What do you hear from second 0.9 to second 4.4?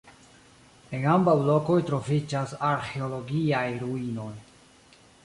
En ambaŭ lokoj troviĝas arĥeologiaj ruinoj.